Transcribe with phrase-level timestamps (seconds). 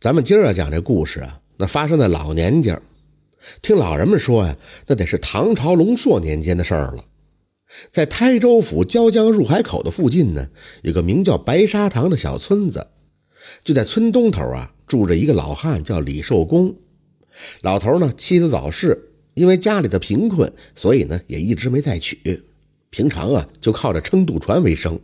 [0.00, 2.80] 咱们今儿要讲这故事啊，那发生在老年间。
[3.60, 7.04] 听老人们说呀，那得是唐朝龙朔年间的事儿了。
[7.90, 10.50] 在台州府椒江入海口的附近呢，
[10.82, 12.86] 有个名叫白沙塘的小村子。
[13.64, 16.76] 就在村东头啊，住着一个老汉，叫李寿公。
[17.62, 22.44] 老头呢，妻子早逝，因为家里的贫困，所以呢，也一直没再娶。
[22.90, 25.00] 平常啊，就靠着撑渡船为生。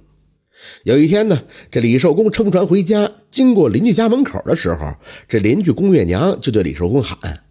[0.84, 4.94] 有一天呢，这李寿公乘船回家，经过邻居家门口的时候，
[5.28, 7.44] 这邻居宫月娘就对李寿公喊：“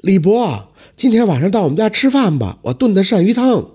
[0.00, 3.72] 李伯，今天晚上到我们家吃饭吧，我炖的鳝鱼汤。”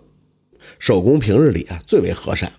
[0.79, 2.53] 寿公平日里啊最为和善，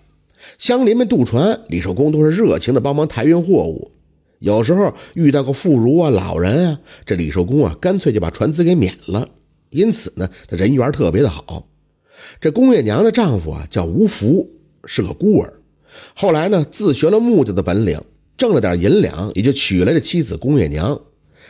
[0.57, 3.91] 乡邻们渡船，李寿公都是热情的帮忙抬运货物。
[4.39, 9.29] 有时候遇到个妇孺啊、老人啊，这李寿公啊干脆就把船资给免了。
[9.71, 11.67] 因此呢，他人缘特别的好。
[12.39, 14.47] 这宫月娘的丈夫啊叫吴福，
[14.85, 15.53] 是个孤儿。
[16.13, 17.99] 后来呢，自学了木匠的本领，
[18.37, 20.99] 挣了点银两，也就娶了这妻子宫月娘。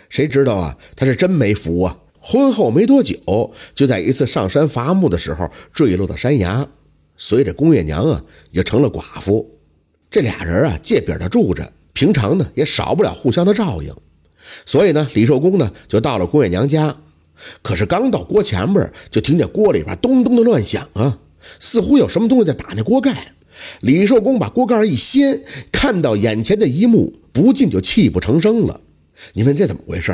[0.10, 1.98] 谁知道啊，他是真没福啊！
[2.20, 6.68] 婚后没多久，就在一次上山伐木的时候坠落到山崖，
[7.18, 9.60] 随着宫月娘啊，也成了寡妇。
[10.10, 13.94] 这俩人啊，借饼的住着，平常呢也少不了互相的照应。
[14.66, 16.96] 所以呢，李寿公呢就到了宫月娘家，
[17.62, 21.18] 可是刚到锅前边，就听见锅里边咚咚的乱响啊，
[21.60, 23.34] 似乎有什么东西在打那锅盖。
[23.82, 28.82] 李寿公把锅盖一掀，看到眼前的一幕，不禁就泣不成声了。
[29.34, 30.14] 你问这怎么回事？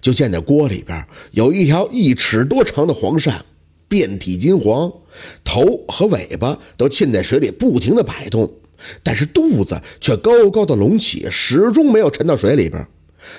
[0.00, 3.32] 就见那锅里边有一条一尺多长的黄鳝，
[3.88, 4.92] 遍体金黄，
[5.42, 8.52] 头和尾巴都浸在水里，不停的摆动，
[9.02, 12.86] 但是肚子却高高的隆起，始终没有沉到水里边。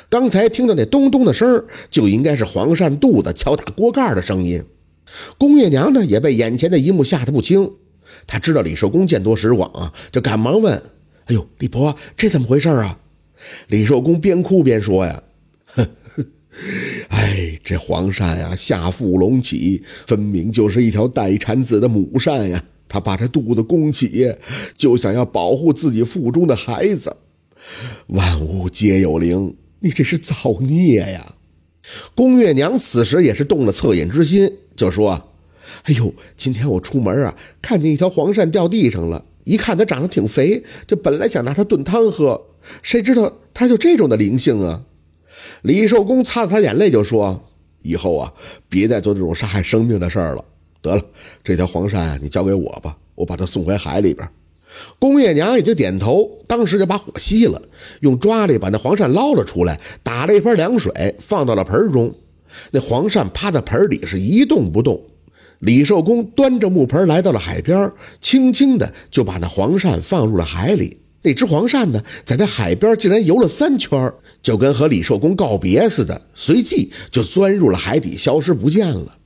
[0.10, 4.64] 刚才听到那咚咚的声就应该是黄鳝肚子敲打锅盖的声音。
[5.38, 7.72] 宫月娘呢，也被眼前的一幕吓得不轻。
[8.28, 10.76] 他知道李寿公见多识广啊，就赶忙问
[11.26, 13.00] ：“哎呦，李婆，这怎么回事啊？”
[13.70, 15.24] 李寿公边哭边说：“呀，
[17.10, 22.64] 哎，这黄鳝呀，下腹隆起，分明就是一条待产子的母鳝呀。
[22.88, 24.34] 他把这肚子弓起，
[24.78, 27.16] 就想要保护自己腹中的孩子。
[28.08, 31.36] 万物皆有灵，你这是造孽呀！”
[32.14, 35.31] 宫月娘此时也是动了恻隐之心，就说。
[35.84, 39.24] 哎呦，今天我出门啊，看见一条黄鳝掉地上了。
[39.44, 42.40] 一看它长得挺肥，就本来想拿它炖汤喝，
[42.84, 44.84] 谁知道它就这种的灵性啊！
[45.64, 47.44] 李寿公擦了擦眼泪，就说
[47.82, 48.32] ：“以后啊，
[48.70, 50.46] 别再做这种杀害生命的事儿了。
[50.82, 51.02] 得了，
[51.44, 54.28] 这条黄鳝啊，你交给我吧，我把它送回海里边。”
[55.00, 57.62] 公爷娘也就点头，当时就把火熄了，
[58.02, 62.14] 用抓力把那黄鳝捞了出来，打了一盆凉水，放到了盆中。
[62.72, 65.02] 那黄鳝趴在盆里是一动不动。
[65.62, 71.00] 李寿公端着木盆来到了海边，轻轻的就把那黄鳝放入了海里。
[71.22, 74.12] 那只黄鳝呢，在那海边竟然游了三圈，
[74.42, 79.20] 就跟和李寿公告别似的，随即就钻入了海底，消失不见了。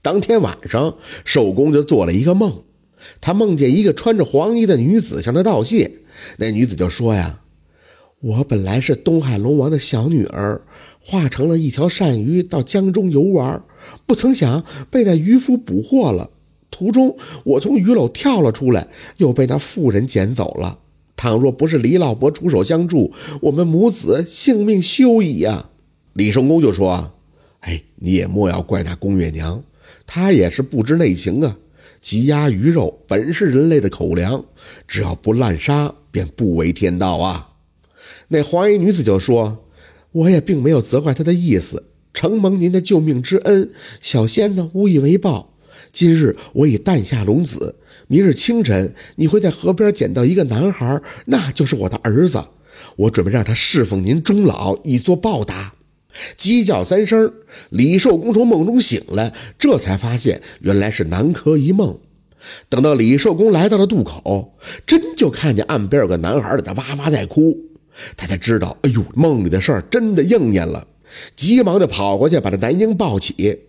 [0.00, 2.62] 当天晚上，寿公就做了一个梦，
[3.20, 6.00] 他梦见一个穿着黄衣的女子向他道谢。
[6.38, 7.40] 那女子就说呀
[8.22, 10.62] ：“我本来是东海龙王的小女儿。”
[11.08, 13.62] 化成了一条鳝鱼到江中游玩，
[14.06, 16.30] 不曾想被那渔夫捕获了。
[16.70, 20.78] 途中我从鱼篓跳了出来，又被那妇人捡走了。
[21.16, 25.70] 倘若不是李老伯出手相助，我们母子性命休矣呀！
[26.12, 27.12] 李圣公就说
[27.60, 29.62] ：“哎，你也莫要怪那宫月娘，
[30.06, 31.56] 她也是不知内情啊。
[32.00, 34.44] 鸡鸭鱼肉本是人类的口粮，
[34.86, 37.50] 只要不滥杀，便不违天道啊。”
[38.28, 39.62] 那黄衣女子就说。
[40.12, 41.84] 我也并没有责怪她的意思，
[42.16, 45.52] 承蒙您的救命之恩，小仙呢无以为报。
[45.92, 47.76] 今日我已诞下龙子，
[48.08, 52.42] 明日清晨你会在河边捡到一个男孩，那就是我的儿子。
[52.96, 55.74] 我准备让他侍奉您终老，以作报答。
[56.38, 57.30] 鸡叫三声，
[57.68, 61.98] 李寿公从梦中醒来，这才发现原来是南柯一梦。
[62.70, 64.54] 等到李寿公来到了渡口，
[64.86, 67.58] 真就看见岸边有个男孩在哇哇在哭。
[68.16, 70.86] 他才知道，哎呦，梦里的事儿真的应验了，
[71.34, 73.60] 急忙就跑过去把这男婴抱起。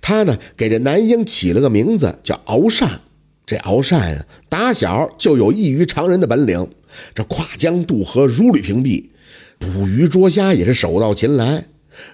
[0.00, 3.00] 他呢，给这男婴起了个名字叫敖善。
[3.46, 6.68] 这敖善啊，打小就有异于常人的本领，
[7.14, 9.10] 这跨江渡河如履平地，
[9.58, 11.64] 捕鱼捉虾也是手到擒来。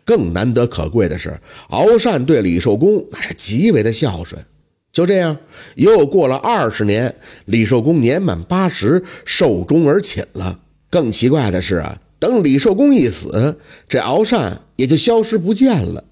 [0.04, 1.38] 更难得可贵的是，
[1.68, 4.42] 敖善对李寿公那是极为的孝顺。
[4.90, 5.36] 就这样，
[5.74, 7.14] 又过了二十年，
[7.44, 10.60] 李寿公年满八十，寿终而寝了。
[10.88, 13.58] 更奇怪的是啊，等李寿公一死
[13.88, 16.04] 这敖善也就消失不见了。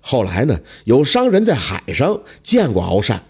[0.00, 3.24] 后来呢有商人在海上见过敖善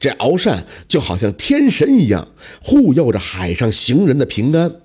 [0.00, 2.28] 这敖善就好像天神一样
[2.62, 4.80] 护佑着海上行人的平安。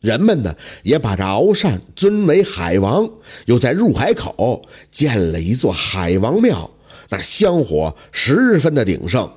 [0.00, 3.08] 人们呢也把这敖善尊为海王
[3.46, 6.70] 又在入海口建了一座海王庙
[7.08, 9.30] 那香火十分的鼎盛。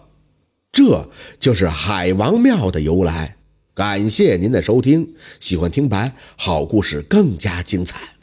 [0.71, 1.09] 这
[1.39, 3.36] 就是海王庙的由来。
[3.77, 8.16] 感谢您的收听喜欢听白好故事更加精彩。